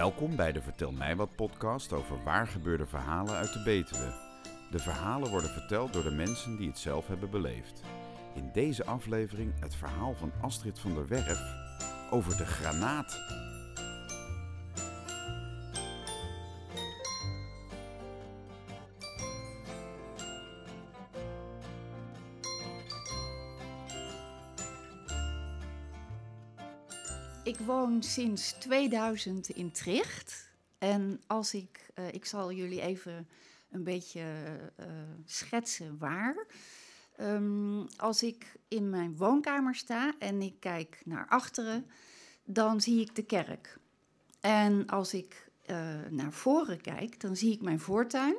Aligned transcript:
Welkom 0.00 0.36
bij 0.36 0.52
de 0.52 0.62
Vertel 0.62 0.92
mij 0.92 1.16
wat 1.16 1.36
podcast 1.36 1.92
over 1.92 2.22
waar 2.24 2.46
gebeurde 2.46 2.86
verhalen 2.86 3.34
uit 3.34 3.52
de 3.52 3.62
Betuwe. 3.62 4.12
De 4.70 4.78
verhalen 4.78 5.30
worden 5.30 5.50
verteld 5.50 5.92
door 5.92 6.02
de 6.02 6.10
mensen 6.10 6.56
die 6.56 6.68
het 6.68 6.78
zelf 6.78 7.06
hebben 7.06 7.30
beleefd. 7.30 7.82
In 8.34 8.50
deze 8.52 8.84
aflevering 8.84 9.52
het 9.60 9.74
verhaal 9.74 10.14
van 10.14 10.32
Astrid 10.40 10.78
van 10.78 10.94
der 10.94 11.08
Werf 11.08 11.42
over 12.10 12.36
de 12.36 12.46
granaat. 12.46 13.20
Ik 27.50 27.58
woon 27.58 28.02
sinds 28.02 28.52
2000 28.52 29.48
in 29.48 29.72
Tricht. 29.72 30.50
En 30.78 31.20
als 31.26 31.54
ik, 31.54 31.90
uh, 31.98 32.12
ik 32.12 32.24
zal 32.24 32.52
jullie 32.52 32.80
even 32.80 33.28
een 33.70 33.84
beetje 33.84 34.20
uh, 34.80 34.86
schetsen 35.24 35.98
waar. 35.98 36.46
Um, 37.20 37.86
als 37.96 38.22
ik 38.22 38.58
in 38.68 38.90
mijn 38.90 39.16
woonkamer 39.16 39.74
sta 39.74 40.14
en 40.18 40.42
ik 40.42 40.54
kijk 40.60 41.02
naar 41.04 41.26
achteren, 41.28 41.86
dan 42.44 42.80
zie 42.80 43.00
ik 43.00 43.14
de 43.14 43.24
kerk. 43.24 43.78
En 44.40 44.86
als 44.86 45.14
ik 45.14 45.50
uh, 45.70 45.76
naar 46.10 46.32
voren 46.32 46.80
kijk, 46.80 47.20
dan 47.20 47.36
zie 47.36 47.52
ik 47.52 47.60
mijn 47.60 47.80
voortuin. 47.80 48.36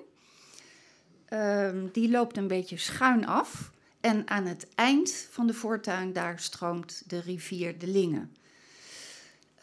Um, 1.34 1.90
die 1.92 2.10
loopt 2.10 2.38
een 2.38 2.48
beetje 2.48 2.78
schuin 2.78 3.26
af. 3.26 3.72
En 4.00 4.28
aan 4.28 4.46
het 4.46 4.68
eind 4.76 5.28
van 5.32 5.48
de 5.48 5.54
voortuin, 5.54 6.14
daar 6.14 6.40
stroomt 6.40 7.04
de 7.10 7.20
rivier 7.20 7.80
de 7.80 7.88
Lingen. 7.88 8.36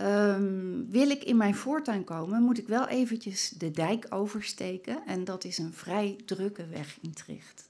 Um, 0.01 0.91
wil 0.91 1.11
ik 1.11 1.25
in 1.25 1.37
mijn 1.37 1.55
voortuin 1.55 2.05
komen, 2.05 2.43
moet 2.43 2.59
ik 2.59 2.67
wel 2.67 2.89
eventjes 2.89 3.49
de 3.49 3.71
dijk 3.71 4.07
oversteken. 4.09 5.07
En 5.07 5.25
dat 5.25 5.45
is 5.45 5.59
een 5.59 5.73
vrij 5.73 6.17
drukke 6.25 6.67
weg 6.67 6.99
in 7.03 7.13
Tricht. 7.13 7.69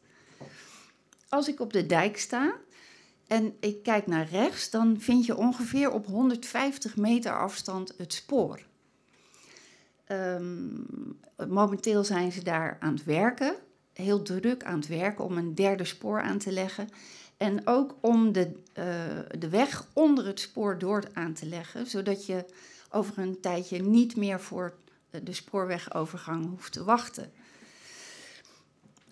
Als 1.29 1.49
ik 1.49 1.61
op 1.61 1.73
de 1.73 1.87
dijk 1.87 2.19
sta 2.19 2.55
en 3.27 3.57
ik 3.61 3.83
kijk 3.83 4.07
naar 4.07 4.29
rechts, 4.29 4.71
dan 4.71 5.01
vind 5.01 5.27
je 5.27 5.37
ongeveer 5.37 5.91
op 5.91 6.07
150 6.07 6.97
meter 6.97 7.39
afstand 7.39 7.95
het 7.97 8.13
spoor. 8.13 8.61
Um, 10.09 10.87
momenteel 11.49 12.05
zijn 12.05 12.33
ze 12.33 12.43
daar 12.43 12.77
aan 12.81 12.93
het 12.95 13.05
werken, 13.05 13.55
heel 13.93 14.23
druk 14.23 14.65
aan 14.65 14.79
het 14.79 14.89
werken 14.89 15.25
om 15.25 15.37
een 15.37 15.55
derde 15.55 15.85
spoor 15.85 16.23
aan 16.23 16.39
te 16.39 16.53
leggen. 16.53 16.89
En 17.39 17.67
ook 17.67 17.97
om 18.01 18.33
de, 18.33 18.53
uh, 18.79 18.85
de 19.39 19.49
weg 19.49 19.87
onder 19.93 20.27
het 20.27 20.41
spoor 20.41 20.79
door 20.79 21.05
aan 21.13 21.33
te 21.33 21.47
leggen, 21.47 21.87
zodat 21.87 22.27
je 22.27 22.45
over 22.91 23.19
een 23.19 23.41
tijdje 23.41 23.83
niet 23.83 24.17
meer 24.17 24.41
voor 24.41 24.75
de 25.11 25.33
spoorwegovergang 25.33 26.49
hoeft 26.49 26.73
te 26.73 26.85
wachten. 26.85 27.33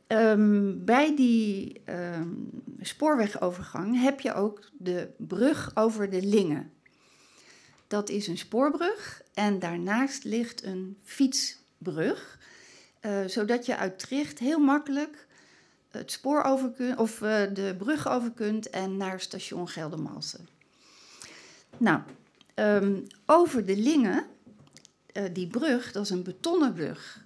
Um, 0.08 0.84
bij 0.84 1.16
die 1.16 1.82
um, 1.86 2.50
spoorwegovergang 2.80 4.00
heb 4.00 4.20
je 4.20 4.34
ook 4.34 4.70
de 4.78 5.08
brug 5.16 5.70
over 5.74 6.10
de 6.10 6.22
Lingen. 6.22 6.72
Dat 7.86 8.08
is 8.08 8.26
een 8.26 8.38
spoorbrug 8.38 9.22
en 9.34 9.58
daarnaast 9.58 10.24
ligt 10.24 10.62
een 10.62 10.98
fietsbrug, 11.02 12.38
uh, 13.00 13.26
zodat 13.26 13.66
je 13.66 13.76
uit 13.76 13.98
Tricht 13.98 14.38
heel 14.38 14.58
makkelijk 14.58 15.25
het 15.96 16.12
spoor 16.12 16.42
over 16.42 16.70
kunt, 16.70 16.98
of 16.98 17.20
uh, 17.20 17.42
de 17.52 17.74
brug 17.78 18.08
over 18.08 18.30
kunt 18.30 18.70
en 18.70 18.96
naar 18.96 19.20
station 19.20 19.68
Geldermalsen. 19.68 20.48
Nou, 21.76 22.00
um, 22.54 23.06
over 23.26 23.66
de 23.66 23.76
Lingen, 23.76 24.26
uh, 25.12 25.24
die 25.32 25.46
brug, 25.46 25.92
dat 25.92 26.04
is 26.04 26.10
een 26.10 26.22
betonnen 26.22 26.72
brug. 26.72 27.24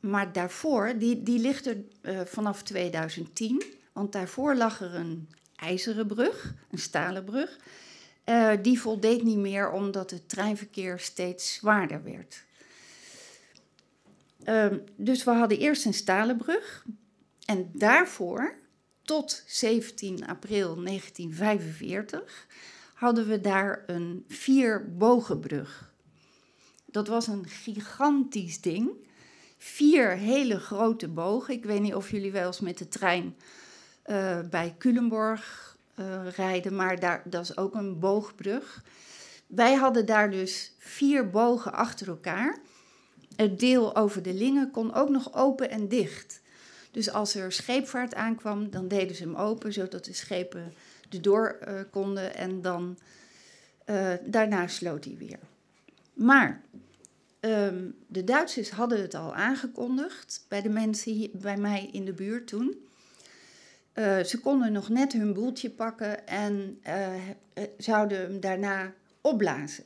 Maar 0.00 0.32
daarvoor, 0.32 0.94
die, 0.98 1.22
die 1.22 1.38
ligt 1.38 1.66
er 1.66 1.76
uh, 2.02 2.20
vanaf 2.20 2.62
2010, 2.62 3.62
want 3.92 4.12
daarvoor 4.12 4.54
lag 4.54 4.80
er 4.80 4.94
een 4.94 5.28
ijzeren 5.56 6.06
brug, 6.06 6.54
een 6.70 6.78
stalen 6.78 7.24
brug. 7.24 7.58
die 8.62 8.80
voldeed 8.80 9.22
niet 9.22 9.38
meer 9.38 9.70
omdat 9.70 10.10
het 10.10 10.28
treinverkeer 10.28 10.98
steeds 10.98 11.54
zwaarder 11.54 12.02
werd. 12.02 12.44
Um, 14.48 14.84
dus 14.96 15.24
we 15.24 15.30
hadden 15.30 15.58
eerst 15.58 15.84
een 15.84 15.94
stalen 15.94 16.36
brug, 16.36 16.84
en 17.46 17.70
daarvoor, 17.72 18.54
tot 19.02 19.42
17 19.46 20.26
april 20.26 20.82
1945, 20.82 22.46
hadden 22.94 23.28
we 23.28 23.40
daar 23.40 23.82
een 23.86 24.24
vierbogenbrug. 24.28 25.92
Dat 26.84 27.08
was 27.08 27.26
een 27.26 27.48
gigantisch 27.48 28.60
ding. 28.60 28.90
Vier 29.56 30.10
hele 30.10 30.58
grote 30.58 31.08
bogen. 31.08 31.54
Ik 31.54 31.64
weet 31.64 31.80
niet 31.80 31.94
of 31.94 32.10
jullie 32.10 32.32
wel 32.32 32.46
eens 32.46 32.60
met 32.60 32.78
de 32.78 32.88
trein 32.88 33.36
uh, 34.06 34.40
bij 34.50 34.74
Culemborg 34.78 35.76
uh, 35.98 36.30
rijden, 36.36 36.76
maar 36.76 37.00
daar, 37.00 37.22
dat 37.24 37.42
is 37.42 37.56
ook 37.56 37.74
een 37.74 37.98
boogbrug. 37.98 38.82
Wij 39.46 39.74
hadden 39.74 40.06
daar 40.06 40.30
dus 40.30 40.72
vier 40.78 41.30
bogen 41.30 41.72
achter 41.72 42.08
elkaar. 42.08 42.58
Het 43.36 43.58
deel 43.60 43.96
over 43.96 44.22
de 44.22 44.34
Lingen 44.34 44.70
kon 44.70 44.94
ook 44.94 45.08
nog 45.08 45.34
open 45.34 45.70
en 45.70 45.88
dicht. 45.88 46.42
Dus 46.94 47.10
als 47.10 47.34
er 47.34 47.52
scheepvaart 47.52 48.14
aankwam, 48.14 48.70
dan 48.70 48.88
deden 48.88 49.16
ze 49.16 49.22
hem 49.22 49.34
open, 49.34 49.72
zodat 49.72 50.04
de 50.04 50.12
schepen 50.12 50.72
erdoor 51.10 51.58
uh, 51.68 51.80
konden 51.90 52.34
en 52.34 52.62
dan 52.62 52.98
uh, 53.86 54.12
daarna 54.24 54.66
sloot 54.66 55.04
hij 55.04 55.16
weer. 55.18 55.38
Maar 56.12 56.62
um, 57.40 57.94
de 58.06 58.24
Duitsers 58.24 58.70
hadden 58.70 59.00
het 59.00 59.14
al 59.14 59.34
aangekondigd 59.34 60.44
bij 60.48 60.62
de 60.62 60.68
mensen 60.68 61.12
hier, 61.12 61.30
bij 61.32 61.56
mij 61.56 61.88
in 61.92 62.04
de 62.04 62.12
buurt 62.12 62.46
toen. 62.46 62.86
Uh, 63.94 64.20
ze 64.20 64.40
konden 64.40 64.72
nog 64.72 64.88
net 64.88 65.12
hun 65.12 65.32
boeltje 65.32 65.70
pakken 65.70 66.26
en 66.26 66.80
zouden 67.78 68.18
hem 68.18 68.40
daarna 68.40 68.92
opblazen. 69.20 69.84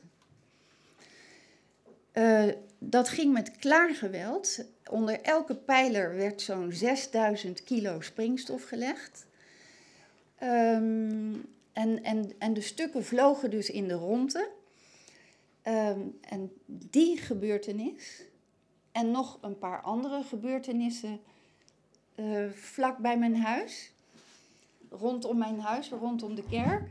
Dat 2.79 3.09
ging 3.09 3.33
met 3.33 3.55
klaar 3.57 3.95
geweld 3.95 4.65
onder 4.89 5.21
elke 5.21 5.55
pijler 5.55 6.15
werd 6.15 6.41
zo'n 6.41 6.71
6000 6.71 7.63
kilo 7.63 8.01
springstof 8.01 8.63
gelegd. 8.63 9.25
Um, 10.43 11.45
en, 11.73 12.03
en, 12.03 12.31
en 12.37 12.53
de 12.53 12.61
stukken 12.61 13.05
vlogen 13.05 13.49
dus 13.49 13.69
in 13.69 13.87
de 13.87 13.93
ronde. 13.93 14.49
Um, 15.63 16.17
en 16.21 16.51
die 16.65 17.17
gebeurtenis 17.17 18.23
en 18.91 19.11
nog 19.11 19.37
een 19.41 19.57
paar 19.57 19.81
andere 19.81 20.23
gebeurtenissen 20.23 21.19
uh, 22.15 22.49
vlak 22.51 22.97
bij 22.97 23.17
mijn 23.17 23.35
huis, 23.35 23.91
rondom 24.89 25.37
mijn 25.37 25.59
huis, 25.59 25.89
rondom 25.89 26.35
de 26.35 26.43
kerk. 26.49 26.89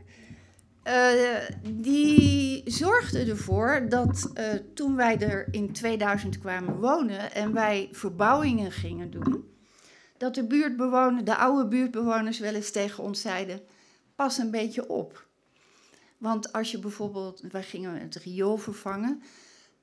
Uh, 0.89 1.39
die 1.63 2.63
zorgde 2.65 3.25
ervoor 3.25 3.85
dat 3.89 4.31
uh, 4.33 4.45
toen 4.73 4.95
wij 4.95 5.19
er 5.19 5.47
in 5.51 5.73
2000 5.73 6.39
kwamen 6.39 6.75
wonen 6.75 7.33
en 7.33 7.53
wij 7.53 7.89
verbouwingen 7.91 8.71
gingen 8.71 9.11
doen, 9.11 9.49
dat 10.17 10.35
de 10.35 10.47
buurtbewoners, 10.47 11.23
de 11.23 11.35
oude 11.35 11.67
buurtbewoners 11.67 12.39
wel 12.39 12.53
eens 12.53 12.71
tegen 12.71 13.03
ons 13.03 13.21
zeiden: 13.21 13.61
pas 14.15 14.37
een 14.37 14.51
beetje 14.51 14.89
op. 14.89 15.27
Want 16.17 16.53
als 16.53 16.71
je 16.71 16.79
bijvoorbeeld, 16.79 17.41
wij 17.51 17.63
gingen 17.63 18.01
het 18.01 18.15
riool 18.15 18.57
vervangen, 18.57 19.21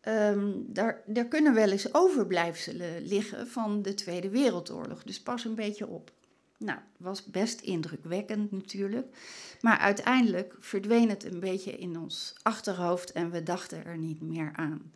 um, 0.08 0.64
daar, 0.68 1.02
daar 1.06 1.26
kunnen 1.26 1.54
wel 1.54 1.70
eens 1.70 1.94
overblijfselen 1.94 3.06
liggen 3.06 3.48
van 3.48 3.82
de 3.82 3.94
Tweede 3.94 4.28
Wereldoorlog. 4.28 5.02
Dus 5.02 5.22
pas 5.22 5.44
een 5.44 5.54
beetje 5.54 5.86
op. 5.86 6.10
Nou, 6.58 6.78
was 6.96 7.24
best 7.24 7.60
indrukwekkend 7.60 8.52
natuurlijk. 8.52 9.16
Maar 9.60 9.78
uiteindelijk 9.78 10.54
verdween 10.60 11.08
het 11.08 11.24
een 11.24 11.40
beetje 11.40 11.78
in 11.78 11.98
ons 11.98 12.34
achterhoofd 12.42 13.12
en 13.12 13.30
we 13.30 13.42
dachten 13.42 13.84
er 13.84 13.98
niet 13.98 14.20
meer 14.20 14.50
aan. 14.54 14.92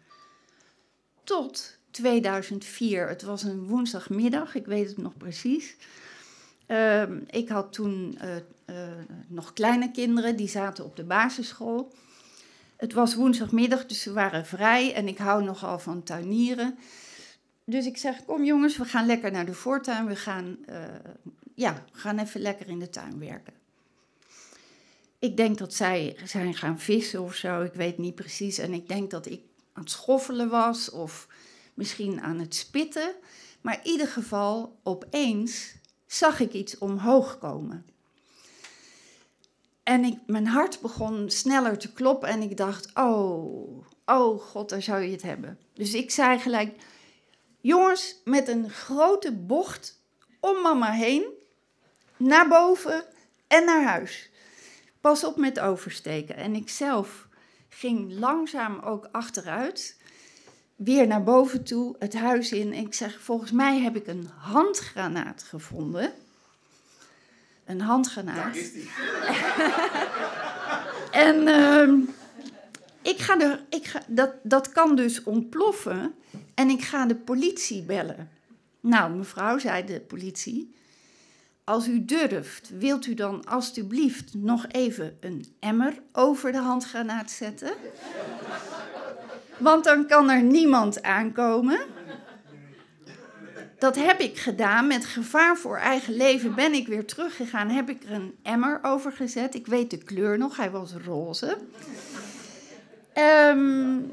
Tot 1.25 1.79
2004, 1.91 3.09
het 3.09 3.23
was 3.23 3.43
een 3.43 3.67
woensdagmiddag, 3.67 4.55
ik 4.55 4.67
weet 4.67 4.89
het 4.89 4.99
nog 4.99 5.17
precies. 5.17 5.77
Uh, 6.67 7.03
ik 7.27 7.49
had 7.49 7.73
toen 7.73 8.19
uh, 8.23 8.37
uh, 8.67 8.77
nog 9.29 9.53
kleine 9.53 9.91
kinderen, 9.91 10.37
die 10.37 10.49
zaten 10.49 10.85
op 10.85 10.97
de 10.97 11.05
basisschool. 11.05 11.93
Het 12.77 12.93
was 12.93 13.15
woensdagmiddag, 13.15 13.87
dus 13.87 14.03
ze 14.03 14.13
waren 14.13 14.47
vrij 14.47 14.95
en 14.95 15.09
ik 15.09 15.19
hou 15.19 15.45
nogal 15.45 15.79
van 15.79 16.03
tuinieren. 16.03 16.79
Dus 17.65 17.87
ik 17.87 17.97
zeg, 17.97 18.25
kom 18.25 18.45
jongens, 18.45 18.77
we 18.77 18.85
gaan 18.85 19.07
lekker 19.07 19.31
naar 19.31 19.47
de 19.47 19.55
voortuin. 19.55 20.07
We 20.07 20.17
gaan, 20.17 20.57
uh, 20.69 20.77
ja, 21.61 21.85
gaan 21.93 22.19
even 22.19 22.41
lekker 22.41 22.69
in 22.69 22.79
de 22.79 22.91
tuin 22.91 23.19
werken. 23.19 23.53
Ik 25.19 25.37
denk 25.37 25.59
dat 25.59 25.75
zij 25.75 26.17
zijn 26.25 26.55
gaan 26.55 26.79
vissen 26.79 27.23
of 27.23 27.35
zo, 27.35 27.63
ik 27.63 27.75
weet 27.75 27.99
niet 27.99 28.15
precies. 28.15 28.59
En 28.59 28.73
ik 28.73 28.89
denk 28.89 29.11
dat 29.11 29.27
ik 29.27 29.41
aan 29.73 29.83
het 29.83 29.91
schoffelen 29.93 30.49
was 30.49 30.91
of 30.91 31.29
misschien 31.75 32.21
aan 32.21 32.39
het 32.39 32.55
spitten. 32.55 33.15
Maar 33.61 33.75
in 33.75 33.91
ieder 33.91 34.07
geval, 34.07 34.79
opeens 34.83 35.75
zag 36.07 36.41
ik 36.41 36.53
iets 36.53 36.79
omhoog 36.79 37.39
komen. 37.39 37.87
En 39.83 40.05
ik, 40.05 40.19
mijn 40.27 40.47
hart 40.47 40.81
begon 40.81 41.31
sneller 41.31 41.79
te 41.79 41.93
kloppen 41.93 42.29
en 42.29 42.43
ik 42.43 42.57
dacht, 42.57 42.91
oh, 42.95 43.87
oh 44.05 44.41
god, 44.41 44.69
daar 44.69 44.83
zou 44.83 45.03
je 45.03 45.13
het 45.13 45.23
hebben. 45.23 45.59
Dus 45.75 45.95
ik 45.95 46.11
zei 46.11 46.39
gelijk, 46.39 46.77
jongens, 47.61 48.17
met 48.25 48.49
een 48.49 48.71
grote 48.71 49.33
bocht 49.33 50.01
om 50.41 50.63
mama 50.63 50.93
heen, 50.93 51.39
naar 52.21 52.49
boven 52.49 53.05
en 53.47 53.65
naar 53.65 53.83
huis. 53.83 54.31
Pas 55.01 55.25
op 55.25 55.37
met 55.37 55.61
oversteken. 55.61 56.37
En 56.37 56.55
ik 56.55 56.69
zelf 56.69 57.29
ging 57.69 58.13
langzaam 58.13 58.79
ook 58.79 59.09
achteruit, 59.13 59.97
weer 60.77 61.07
naar 61.07 61.23
boven 61.23 61.65
toe, 61.65 61.97
het 61.99 62.15
huis 62.15 62.53
in. 62.53 62.73
En 62.73 62.87
ik 62.87 62.95
zeg, 62.95 63.21
volgens 63.21 63.51
mij 63.51 63.79
heb 63.79 63.97
ik 63.97 64.07
een 64.07 64.29
handgranaat 64.39 65.43
gevonden. 65.43 66.13
Een 67.65 67.81
handgranaat. 67.81 68.57
en 71.27 71.49
uh, 71.49 71.93
ik 73.03 73.19
ga 73.19 73.41
er, 73.41 73.65
ik 73.69 73.87
ga, 73.87 74.03
dat, 74.07 74.33
dat 74.43 74.73
kan 74.73 74.97
dus 74.97 75.23
ontploffen 75.23 76.15
en 76.55 76.69
ik 76.69 76.83
ga 76.83 77.07
de 77.07 77.17
politie 77.17 77.83
bellen. 77.83 78.31
Nou, 78.81 79.15
mevrouw, 79.15 79.59
zei 79.59 79.85
de 79.85 80.01
politie, 80.01 80.75
als 81.71 81.89
u 81.89 82.05
durft, 82.05 82.71
wilt 82.79 83.07
u 83.07 83.15
dan 83.15 83.45
alstublieft 83.45 84.35
nog 84.35 84.67
even 84.69 85.17
een 85.21 85.45
emmer 85.61 85.95
over 86.13 86.53
de 86.53 86.59
handgranaat 86.59 87.31
zetten? 87.31 87.73
Want 89.59 89.85
dan 89.85 90.07
kan 90.07 90.31
er 90.31 90.43
niemand 90.43 91.03
aankomen. 91.03 91.81
Dat 93.79 93.97
heb 93.97 94.21
ik 94.21 94.39
gedaan. 94.39 94.87
Met 94.87 95.05
gevaar 95.05 95.57
voor 95.57 95.77
eigen 95.77 96.17
leven 96.17 96.55
ben 96.55 96.73
ik 96.73 96.87
weer 96.87 97.07
teruggegaan. 97.07 97.69
Heb 97.69 97.89
ik 97.89 98.03
er 98.05 98.13
een 98.13 98.35
emmer 98.43 98.79
over 98.83 99.13
gezet. 99.13 99.55
Ik 99.55 99.67
weet 99.67 99.91
de 99.91 99.99
kleur 99.99 100.39
nog, 100.39 100.57
hij 100.57 100.71
was 100.71 100.93
roze. 101.05 101.57
Um, 103.15 104.13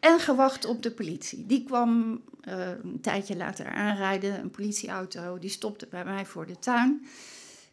en 0.00 0.20
gewacht 0.20 0.64
op 0.64 0.82
de 0.82 0.90
politie. 0.90 1.46
Die 1.46 1.64
kwam 1.64 2.20
uh, 2.48 2.68
een 2.82 3.00
tijdje 3.00 3.36
later 3.36 3.66
aanrijden, 3.66 4.40
een 4.40 4.50
politieauto. 4.50 5.38
Die 5.38 5.50
stopte 5.50 5.86
bij 5.90 6.04
mij 6.04 6.26
voor 6.26 6.46
de 6.46 6.58
tuin. 6.58 7.06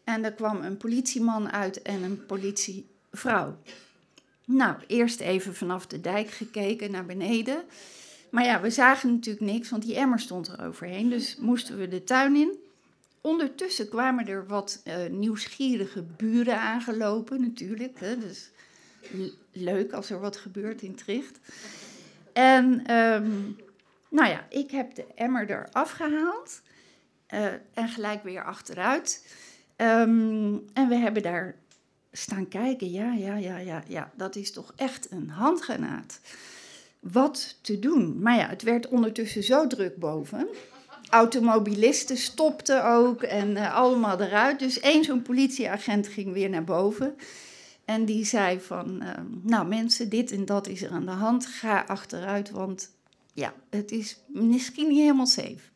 En 0.04 0.24
er 0.24 0.34
kwam 0.34 0.62
een 0.62 0.78
politieman 0.78 1.52
uit 1.52 1.82
en 1.82 2.04
een 2.04 2.26
politievrouw. 2.26 3.58
Nou, 4.46 4.76
eerst 4.88 5.20
even 5.20 5.56
vanaf 5.56 5.88
de 5.88 6.02
dijk 6.02 6.30
gekeken 6.30 6.92
naar 6.92 7.06
beneden. 7.06 7.64
Maar 8.30 8.44
ja, 8.44 8.62
we 8.62 8.70
zagen 8.70 9.14
natuurlijk 9.14 9.46
niks, 9.46 9.70
want 9.70 9.84
die 9.84 9.96
emmer 9.96 10.20
stond 10.20 10.48
er 10.48 10.66
overheen. 10.66 11.10
Dus 11.10 11.38
moesten 11.40 11.78
we 11.78 11.88
de 11.88 12.04
tuin 12.04 12.36
in. 12.36 12.58
Ondertussen 13.22 13.90
kwamen 13.90 14.28
er 14.28 14.48
wat 14.48 14.82
uh, 14.86 14.96
nieuwsgierige 15.10 16.04
buren 16.18 16.60
aangelopen, 16.60 17.42
natuurlijk. 17.42 18.00
Hè, 18.00 18.18
dus 18.18 18.50
leuk 19.52 19.92
als 19.92 20.10
er 20.10 20.20
wat 20.20 20.38
gebeurt 20.38 20.82
in 20.82 20.96
Tricht. 20.96 21.40
En 22.38 22.94
um, 22.96 23.56
nou 24.10 24.30
ja, 24.30 24.46
ik 24.50 24.72
heb 24.72 24.96
de 24.96 25.06
emmer 25.16 25.50
eraf 25.50 25.92
gehaald 25.92 26.62
uh, 27.34 27.46
en 27.74 27.90
gelijk 27.90 28.24
weer 28.24 28.44
achteruit. 28.44 29.36
Um, 29.78 30.66
en 30.74 30.88
we 30.88 30.96
hebben 30.96 31.22
daar 31.22 31.56
staan 32.12 32.48
kijken. 32.48 32.92
Ja, 32.92 33.14
ja, 33.14 33.36
ja, 33.36 33.58
ja, 33.58 33.84
ja, 33.88 34.12
dat 34.16 34.36
is 34.36 34.52
toch 34.52 34.74
echt 34.76 35.12
een 35.12 35.30
handgranaat. 35.30 36.20
Wat 37.00 37.58
te 37.62 37.80
doen? 37.80 38.22
Maar 38.22 38.36
ja, 38.36 38.48
het 38.48 38.62
werd 38.62 38.88
ondertussen 38.88 39.44
zo 39.44 39.68
druk 39.68 39.98
boven. 39.98 40.48
Automobilisten 41.10 42.18
stopten 42.18 42.86
ook 42.86 43.24
en 43.24 43.52
uh, 43.52 43.76
allemaal 43.76 44.22
eruit. 44.22 44.60
Dus 44.60 44.80
één 44.80 45.04
zo'n 45.04 45.22
politieagent 45.22 46.08
ging 46.08 46.34
weer 46.34 46.50
naar 46.50 46.64
boven. 46.64 47.16
En 47.88 48.06
die 48.06 48.26
zei 48.26 48.60
van, 48.60 49.04
uh, 49.04 49.10
nou 49.42 49.68
mensen, 49.68 50.10
dit 50.10 50.32
en 50.32 50.46
dat 50.46 50.68
is 50.68 50.82
er 50.82 50.92
aan 50.92 51.06
de 51.06 51.12
hand. 51.12 51.46
Ga 51.46 51.84
achteruit, 51.88 52.50
want 52.50 52.92
ja, 53.34 53.54
het 53.70 53.92
is 53.92 54.20
misschien 54.28 54.88
niet 54.88 55.00
helemaal 55.00 55.26
safe. 55.26 55.70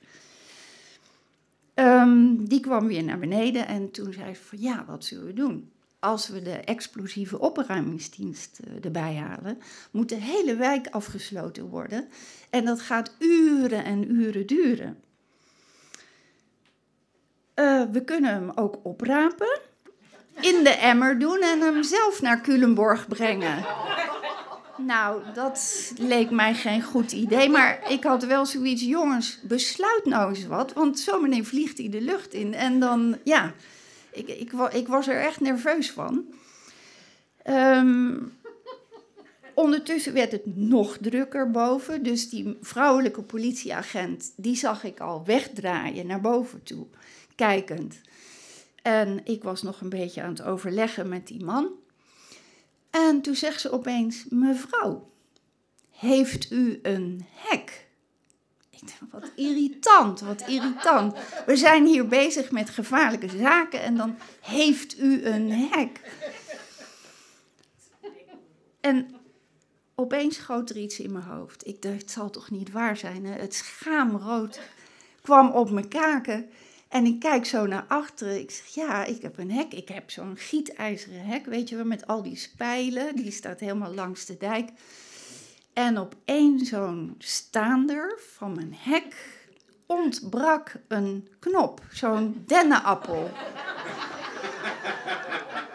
Um, 1.76 2.48
die 2.48 2.60
kwam 2.60 2.88
weer 2.88 3.04
naar 3.04 3.20
beneden 3.20 3.68
en 3.68 3.92
toen 3.92 4.14
zei 4.14 4.36
ze 4.36 4.42
van, 4.42 4.62
ja, 4.62 4.86
wat 4.86 5.06
zullen 5.06 5.26
we 5.26 5.34
doen? 5.34 5.72
Als 6.00 6.28
we 6.28 6.42
de 6.42 6.52
explosieve 6.52 7.40
opruimingsdienst 7.40 8.60
uh, 8.68 8.86
erbij 8.86 9.16
halen, 9.16 9.58
moet 9.92 10.10
de 10.10 10.16
hele 10.16 10.56
wijk 10.56 10.88
afgesloten 10.88 11.68
worden. 11.68 12.08
En 12.50 12.66
dat 12.66 12.82
gaat 12.82 13.16
uren 13.20 13.84
en 13.84 14.12
uren 14.12 14.48
duren. 14.48 14.98
Uh, 17.56 17.84
we 17.92 18.04
kunnen 18.04 18.32
hem 18.34 18.50
ook 18.50 18.80
oprapen 18.84 19.60
in 20.40 20.64
de 20.64 20.70
emmer 20.70 21.20
doen 21.20 21.42
en 21.42 21.60
hem 21.60 21.84
zelf 21.84 22.22
naar 22.22 22.42
Culemborg 22.42 23.08
brengen. 23.08 23.66
Nou, 24.78 25.22
dat 25.34 25.92
leek 25.98 26.30
mij 26.30 26.54
geen 26.54 26.82
goed 26.82 27.12
idee. 27.12 27.50
Maar 27.50 27.92
ik 27.92 28.04
had 28.04 28.24
wel 28.24 28.46
zoiets, 28.46 28.84
jongens, 28.84 29.40
besluit 29.42 30.06
nou 30.06 30.30
eens 30.30 30.46
wat. 30.46 30.74
Want 30.74 31.00
zometeen 31.00 31.46
vliegt 31.46 31.78
hij 31.78 31.90
de 31.90 32.02
lucht 32.02 32.34
in. 32.34 32.54
En 32.54 32.80
dan, 32.80 33.18
ja, 33.24 33.54
ik, 34.12 34.28
ik, 34.28 34.52
ik 34.72 34.88
was 34.88 35.08
er 35.08 35.22
echt 35.22 35.40
nerveus 35.40 35.92
van. 35.92 36.26
Um, 37.50 38.34
ondertussen 39.54 40.14
werd 40.14 40.32
het 40.32 40.56
nog 40.58 40.98
drukker 41.02 41.52
boven. 41.52 42.04
Dus 42.04 42.30
die 42.30 42.58
vrouwelijke 42.62 43.22
politieagent, 43.22 44.34
die 44.36 44.56
zag 44.56 44.84
ik 44.84 45.00
al 45.00 45.26
wegdraaien 45.26 46.08
naar 46.08 46.22
boven 46.22 46.64
toe, 46.64 46.86
kijkend. 47.36 48.02
En 48.82 49.22
ik 49.24 49.44
was 49.44 49.62
nog 49.62 49.82
een 49.82 49.90
beetje 49.90 50.22
aan 50.22 50.30
het 50.30 50.42
overleggen 50.42 51.10
met 51.10 51.28
die 51.28 51.44
man. 51.44 51.70
En 52.90 53.22
toen 53.22 53.36
zegt 53.36 53.62
ze 53.62 53.72
opeens: 53.72 54.26
Mevrouw, 54.30 55.10
heeft 55.92 56.52
u 56.52 56.80
een 56.82 57.26
hek? 57.34 57.88
Ik 58.70 58.80
dacht, 58.80 59.12
wat 59.12 59.32
irritant, 59.36 60.20
wat 60.20 60.48
irritant. 60.48 61.18
We 61.46 61.56
zijn 61.56 61.86
hier 61.86 62.08
bezig 62.08 62.52
met 62.52 62.70
gevaarlijke 62.70 63.30
zaken 63.30 63.82
en 63.82 63.96
dan 63.96 64.18
heeft 64.42 65.00
u 65.00 65.26
een 65.26 65.52
hek. 65.52 66.00
En 68.80 69.16
opeens 69.96 70.36
schoot 70.36 70.70
er 70.70 70.78
iets 70.78 71.00
in 71.00 71.12
mijn 71.12 71.26
hoofd. 71.26 71.68
Ik 71.68 71.82
dacht, 71.82 72.02
het 72.02 72.12
zal 72.12 72.30
toch 72.30 72.50
niet 72.50 72.72
waar 72.72 72.98
zijn. 72.98 73.26
Hè? 73.26 73.40
Het 73.40 73.54
schaamrood 73.54 74.60
kwam 75.22 75.52
op 75.52 75.70
mijn 75.72 75.88
kaken. 75.88 76.50
En 76.92 77.06
ik 77.06 77.20
kijk 77.20 77.46
zo 77.46 77.66
naar 77.66 77.86
achteren. 77.88 78.40
Ik 78.40 78.52
zeg, 78.52 78.66
ja, 78.66 79.06
ik 79.06 79.22
heb 79.22 79.38
een 79.38 79.52
hek. 79.52 79.74
Ik 79.74 79.88
heb 79.88 80.12
zo'n 80.12 80.38
gietijzeren 80.38 81.26
hek, 81.26 81.46
weet 81.46 81.70
je 81.70 81.76
wel, 81.76 81.86
met 81.86 82.08
al 82.08 82.24
die 82.24 82.36
spijlen. 82.36 83.16
Die 83.16 83.32
staat 83.32 83.60
helemaal 83.60 83.94
langs 83.94 84.26
de 84.26 84.38
dijk. 84.38 84.70
En 85.74 86.00
op 86.00 86.16
één 86.26 86.66
zo'n 86.66 87.16
staander 87.18 88.20
van 88.38 88.56
mijn 88.56 88.76
hek 88.78 89.40
ontbrak 89.86 90.74
een 90.88 91.28
knop. 91.40 91.82
Zo'n 91.92 92.44
dennenappel. 92.48 93.32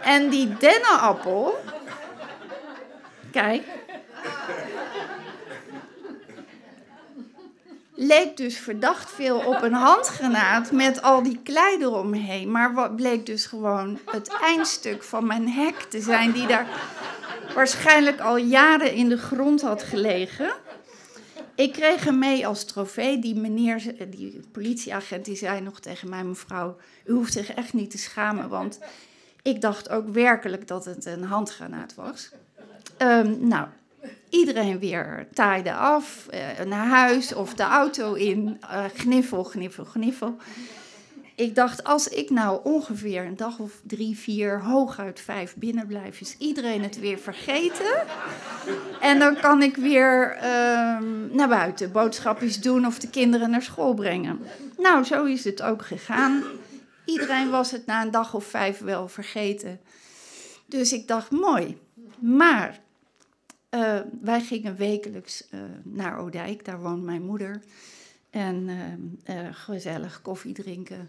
En 0.02 0.28
die 0.28 0.56
dennenappel... 0.56 1.54
Kijk, 3.30 3.64
leek 7.96 8.36
dus 8.36 8.58
verdacht 8.58 9.10
veel 9.10 9.38
op 9.38 9.62
een 9.62 9.72
handgranaat 9.72 10.72
met 10.72 11.02
al 11.02 11.22
die 11.22 11.40
klei 11.42 11.76
eromheen. 11.80 12.50
Maar 12.50 12.74
wat 12.74 12.96
bleek 12.96 13.26
dus 13.26 13.46
gewoon 13.46 13.98
het 14.04 14.36
eindstuk 14.42 15.02
van 15.02 15.26
mijn 15.26 15.48
hek 15.48 15.74
te 15.74 16.00
zijn, 16.00 16.32
die 16.32 16.46
daar 16.46 16.66
waarschijnlijk 17.54 18.20
al 18.20 18.36
jaren 18.36 18.92
in 18.92 19.08
de 19.08 19.18
grond 19.18 19.62
had 19.62 19.82
gelegen. 19.82 20.50
Ik 21.54 21.72
kreeg 21.72 22.04
hem 22.04 22.18
mee 22.18 22.46
als 22.46 22.64
trofee. 22.64 23.18
Die 23.18 23.34
meneer, 23.34 24.08
die 24.10 24.40
politieagent, 24.52 25.24
die 25.24 25.36
zei 25.36 25.60
nog 25.60 25.80
tegen 25.80 26.08
mij, 26.08 26.24
mevrouw, 26.24 26.76
u 27.04 27.12
hoeft 27.12 27.32
zich 27.32 27.54
echt 27.54 27.72
niet 27.72 27.90
te 27.90 27.98
schamen, 27.98 28.48
want 28.48 28.78
ik 29.42 29.60
dacht 29.60 29.88
ook 29.88 30.08
werkelijk 30.08 30.68
dat 30.68 30.84
het 30.84 31.06
een 31.06 31.24
handgranaat 31.24 31.94
was. 31.94 32.30
Um, 32.98 33.48
nou, 33.48 33.66
Iedereen 34.30 34.78
weer 34.78 35.26
taaide 35.32 35.72
af, 35.72 36.26
uh, 36.34 36.64
naar 36.66 36.86
huis 36.86 37.34
of 37.34 37.54
de 37.54 37.62
auto 37.62 38.14
in. 38.14 38.60
Uh, 38.62 38.84
gniffel, 38.94 39.44
gniffel, 39.44 39.84
gniffel. 39.84 40.36
Ik 41.34 41.54
dacht, 41.54 41.84
als 41.84 42.08
ik 42.08 42.30
nou 42.30 42.60
ongeveer 42.62 43.24
een 43.24 43.36
dag 43.36 43.58
of 43.58 43.80
drie, 43.82 44.18
vier, 44.18 44.62
hooguit 44.62 45.20
vijf 45.20 45.54
binnen 45.56 45.86
blijf, 45.86 46.20
is 46.20 46.36
iedereen 46.38 46.82
het 46.82 47.00
weer 47.00 47.18
vergeten. 47.18 48.04
En 49.00 49.18
dan 49.18 49.36
kan 49.40 49.62
ik 49.62 49.76
weer 49.76 50.36
uh, 50.36 50.42
naar 51.32 51.48
buiten 51.48 51.92
boodschapjes 51.92 52.60
doen 52.60 52.86
of 52.86 52.98
de 52.98 53.10
kinderen 53.10 53.50
naar 53.50 53.62
school 53.62 53.94
brengen. 53.94 54.38
Nou, 54.78 55.04
zo 55.04 55.24
is 55.24 55.44
het 55.44 55.62
ook 55.62 55.86
gegaan. 55.86 56.42
Iedereen 57.04 57.50
was 57.50 57.70
het 57.70 57.86
na 57.86 58.02
een 58.02 58.10
dag 58.10 58.34
of 58.34 58.44
vijf 58.44 58.78
wel 58.78 59.08
vergeten. 59.08 59.80
Dus 60.66 60.92
ik 60.92 61.08
dacht, 61.08 61.30
mooi. 61.30 61.78
Maar 62.18 62.78
uh, 63.76 63.98
wij 64.20 64.40
gingen 64.40 64.76
wekelijks 64.76 65.48
uh, 65.54 65.60
naar 65.84 66.16
Oudijk, 66.16 66.64
daar 66.64 66.80
woont 66.80 67.02
mijn 67.02 67.22
moeder. 67.22 67.62
En 68.30 68.68
uh, 68.68 69.36
gezellig 69.50 70.22
koffie 70.22 70.54
drinken. 70.54 71.08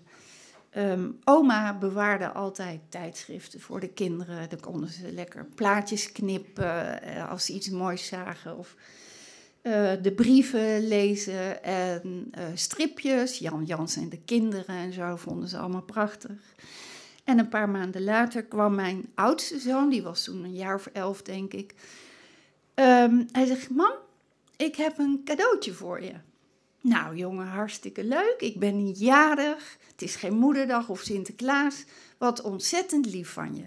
Ehm, 0.69 1.09
oma 1.23 1.77
bewaarde 1.77 2.31
altijd 2.31 2.79
tijdschriften 2.89 3.61
voor 3.61 3.79
de 3.79 3.87
kinderen. 3.87 4.49
Dan 4.49 4.59
konden 4.59 4.89
ze 4.89 5.11
lekker 5.11 5.45
plaatjes 5.55 6.11
knippen 6.11 7.01
als 7.29 7.45
ze 7.45 7.53
iets 7.53 7.69
moois 7.69 8.07
zagen. 8.07 8.57
Of 8.57 8.75
de 10.01 10.13
brieven 10.15 10.87
lezen 10.87 11.63
en 11.63 12.31
stripjes. 12.53 13.37
Jan 13.37 13.63
Jans 13.65 13.95
en 13.95 14.09
de 14.09 14.19
kinderen 14.25 14.75
en 14.75 14.93
zo 14.93 15.15
vonden 15.15 15.49
ze 15.49 15.57
allemaal 15.57 15.81
prachtig. 15.81 16.55
En 17.23 17.39
een 17.39 17.49
paar 17.49 17.69
maanden 17.69 18.03
later 18.03 18.43
kwam 18.43 18.75
mijn 18.75 19.05
oudste 19.15 19.59
zoon, 19.59 19.89
die 19.89 20.03
was 20.03 20.23
toen 20.23 20.43
een 20.43 20.55
jaar 20.55 20.75
of 20.75 20.85
elf, 20.85 21.21
denk 21.21 21.53
ik. 21.53 21.73
Um, 22.79 23.27
hij 23.31 23.45
zegt: 23.45 23.69
Mam, 23.69 23.93
ik 24.55 24.75
heb 24.75 24.97
een 24.97 25.21
cadeautje 25.25 25.73
voor 25.73 26.03
je. 26.03 26.13
Nou, 26.81 27.15
jongen, 27.15 27.47
hartstikke 27.47 28.03
leuk. 28.03 28.35
Ik 28.37 28.59
ben 28.59 28.83
niet 28.83 28.99
jarig. 28.99 29.77
Het 29.91 30.01
is 30.01 30.15
geen 30.15 30.33
moederdag 30.33 30.89
of 30.89 30.99
Sinterklaas. 30.99 31.83
Wat 32.17 32.41
ontzettend 32.41 33.05
lief 33.05 33.29
van 33.29 33.55
je. 33.55 33.63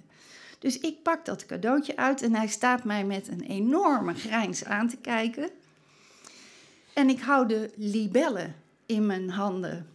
Dus 0.58 0.78
ik 0.78 1.02
pak 1.02 1.24
dat 1.24 1.46
cadeautje 1.46 1.96
uit 1.96 2.22
en 2.22 2.34
hij 2.34 2.46
staat 2.46 2.84
mij 2.84 3.04
met 3.04 3.28
een 3.28 3.42
enorme 3.42 4.14
grijns 4.14 4.64
aan 4.64 4.88
te 4.88 4.96
kijken. 4.96 5.50
En 6.94 7.08
ik 7.08 7.20
hou 7.20 7.48
de 7.48 7.70
libellen 7.76 8.54
in 8.86 9.06
mijn 9.06 9.30
handen. 9.30 9.88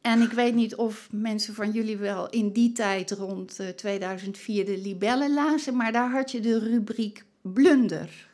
En 0.00 0.22
ik 0.22 0.32
weet 0.32 0.54
niet 0.54 0.74
of 0.74 1.08
mensen 1.12 1.54
van 1.54 1.70
jullie 1.70 1.96
wel 1.96 2.30
in 2.30 2.52
die 2.52 2.72
tijd 2.72 3.10
rond 3.10 3.60
2004 3.76 4.64
de 4.64 4.78
libellen 4.78 5.34
lazen, 5.34 5.76
maar 5.76 5.92
daar 5.92 6.10
had 6.10 6.30
je 6.30 6.40
de 6.40 6.58
rubriek 6.58 7.24
blunder. 7.42 8.28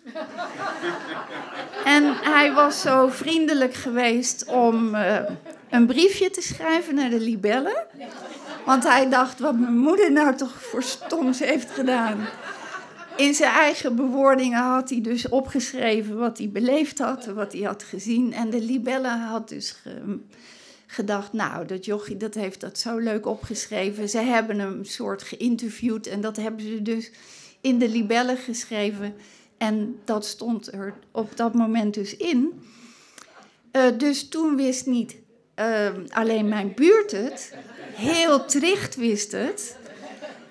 en 1.84 2.14
hij 2.14 2.52
was 2.52 2.80
zo 2.80 3.08
vriendelijk 3.08 3.74
geweest 3.74 4.44
om 4.44 4.94
uh, 4.94 5.18
een 5.70 5.86
briefje 5.86 6.30
te 6.30 6.42
schrijven 6.42 6.94
naar 6.94 7.10
de 7.10 7.20
libellen. 7.20 7.86
Want 8.64 8.82
hij 8.84 9.08
dacht, 9.08 9.38
wat 9.38 9.58
mijn 9.58 9.78
moeder 9.78 10.12
nou 10.12 10.36
toch 10.36 10.62
voor 10.62 10.82
stoms 10.82 11.38
heeft 11.38 11.70
gedaan. 11.70 12.26
In 13.16 13.34
zijn 13.34 13.52
eigen 13.52 13.96
bewoordingen 13.96 14.62
had 14.62 14.90
hij 14.90 15.00
dus 15.00 15.28
opgeschreven 15.28 16.16
wat 16.16 16.38
hij 16.38 16.48
beleefd 16.48 16.98
had, 16.98 17.26
wat 17.26 17.52
hij 17.52 17.62
had 17.62 17.82
gezien. 17.82 18.32
En 18.32 18.50
de 18.50 18.60
libellen 18.60 19.20
had 19.20 19.48
dus 19.48 19.70
ge, 19.70 20.18
gedacht, 20.86 21.32
nou, 21.32 21.66
dat 21.66 21.84
jochie 21.84 22.16
dat 22.16 22.34
heeft 22.34 22.60
dat 22.60 22.78
zo 22.78 22.98
leuk 22.98 23.26
opgeschreven. 23.26 24.08
Ze 24.08 24.18
hebben 24.18 24.58
hem 24.58 24.84
soort 24.84 25.22
geïnterviewd 25.22 26.06
en 26.06 26.20
dat 26.20 26.36
hebben 26.36 26.66
ze 26.66 26.82
dus 26.82 27.10
in 27.66 27.78
de 27.78 27.88
libellen 27.88 28.36
geschreven. 28.36 29.14
En 29.58 30.00
dat 30.04 30.26
stond 30.26 30.72
er 30.72 30.94
op 31.10 31.36
dat 31.36 31.54
moment 31.54 31.94
dus 31.94 32.16
in. 32.16 32.62
Uh, 33.72 33.82
dus 33.98 34.28
toen 34.28 34.56
wist 34.56 34.86
niet 34.86 35.16
uh, 35.56 35.88
alleen 36.08 36.48
mijn 36.48 36.72
buurt 36.74 37.10
het, 37.10 37.54
heel 37.94 38.44
Tricht 38.44 38.96
wist 38.96 39.32
het 39.32 39.76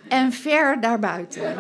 en 0.08 0.32
ver 0.32 0.82
daarbuiten. 0.82 1.56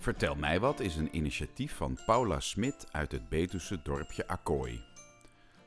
Vertel 0.00 0.34
mij 0.34 0.60
wat 0.60 0.80
is 0.80 0.96
een 0.96 1.16
initiatief 1.16 1.76
van 1.76 1.98
Paula 2.06 2.40
Smit 2.40 2.86
uit 2.90 3.12
het 3.12 3.28
Betuwse 3.28 3.82
dorpje 3.82 4.26
Akkooi. 4.26 4.84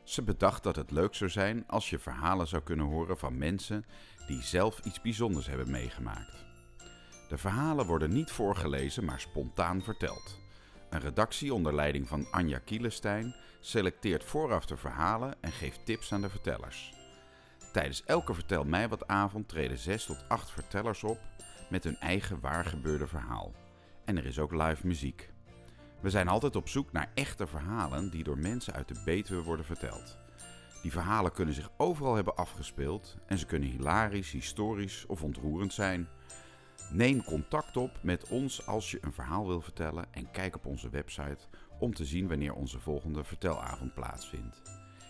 Ze 0.04 0.22
bedacht 0.22 0.64
dat 0.64 0.76
het 0.76 0.92
leuk 0.92 1.16
zou 1.16 1.30
zijn 1.30 1.64
als 1.68 1.90
je 1.90 2.00
verhalen 2.00 2.48
zou 2.48 2.64
kunnen 2.64 2.86
horen 2.86 3.18
van 3.18 3.38
mensen 3.38 3.86
die 4.28 4.42
zelf 4.42 4.80
iets 4.80 5.02
bijzonders 5.02 5.48
hebben 5.48 5.72
meegemaakt. 5.72 6.46
De 7.30 7.38
verhalen 7.38 7.86
worden 7.86 8.14
niet 8.14 8.32
voorgelezen, 8.32 9.06
maar 9.06 9.20
spontaan 9.20 9.82
verteld. 9.82 10.40
Een 10.90 11.00
redactie 11.00 11.54
onder 11.54 11.76
leiding 11.76 12.08
van 12.08 12.28
Anja 12.32 12.60
Kielestein 12.60 13.36
selecteert 13.60 14.24
vooraf 14.24 14.66
de 14.66 14.78
verhalen 14.78 15.36
en 15.42 15.52
geeft 15.52 15.86
tips 15.86 16.14
aan 16.14 16.22
de 16.22 16.30
vertellers. 16.30 16.94
Tijdens 17.74 18.04
elke 18.04 18.34
Vertel 18.34 18.64
mij 18.64 18.90
wat 18.90 19.08
avond 19.08 19.48
treden 19.48 19.78
6 19.78 20.06
tot 20.06 20.26
8 20.28 20.52
vertellers 20.52 21.04
op 21.04 21.20
met 21.70 21.84
hun 21.84 22.00
eigen 22.00 22.40
waargebeurde 22.40 23.08
verhaal. 23.08 23.63
En 24.06 24.18
er 24.18 24.26
is 24.26 24.40
ook 24.40 24.54
live 24.54 24.88
muziek. 24.88 25.32
We 26.02 26.10
zijn 26.10 26.28
altijd 26.28 26.56
op 26.56 26.70
zoek 26.70 26.92
naar 26.92 27.12
echte 27.14 27.48
verhalen 27.48 28.10
die 28.10 28.24
door 28.24 28.38
mensen 28.38 28.74
uit 28.74 28.88
de 28.88 29.02
Betuwe 29.06 29.44
worden 29.44 29.66
verteld. 29.66 30.18
Die 30.82 30.92
verhalen 30.92 31.32
kunnen 31.32 31.54
zich 31.54 31.72
overal 31.78 32.16
hebben 32.16 32.36
afgespeeld 32.36 33.18
en 33.26 33.38
ze 33.38 33.46
kunnen 33.46 33.70
hilarisch, 33.70 34.32
historisch 34.32 35.06
of 35.06 35.24
ontroerend 35.24 35.74
zijn. 35.74 36.08
Neem 36.92 37.24
contact 37.24 37.78
op 37.78 38.00
met 38.02 38.30
ons 38.30 38.68
als 38.68 38.92
je 38.92 38.98
een 39.02 39.14
verhaal 39.14 39.48
wil 39.48 39.62
vertellen 39.62 40.06
en 40.12 40.32
kijk 40.32 40.56
op 40.56 40.66
onze 40.66 40.90
website 40.90 41.48
om 41.80 41.94
te 41.94 42.06
zien 42.06 42.28
wanneer 42.28 42.54
onze 42.54 42.80
volgende 42.80 43.24
vertelavond 43.24 43.94
plaatsvindt. 43.94 44.62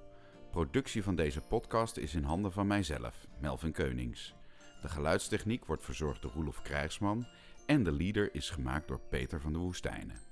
Productie 0.51 1.03
van 1.03 1.15
deze 1.15 1.41
podcast 1.41 1.97
is 1.97 2.15
in 2.15 2.23
handen 2.23 2.51
van 2.51 2.67
mijzelf, 2.67 3.27
Melvin 3.39 3.71
Keunings. 3.71 4.33
De 4.81 4.89
geluidstechniek 4.89 5.65
wordt 5.65 5.83
verzorgd 5.83 6.21
door 6.21 6.31
Roelof 6.31 6.61
Krijgsman 6.61 7.27
en 7.65 7.83
de 7.83 7.91
leader 7.91 8.35
is 8.35 8.49
gemaakt 8.49 8.87
door 8.87 8.99
Peter 9.09 9.41
van 9.41 9.53
de 9.53 9.59
Woestijnen. 9.59 10.28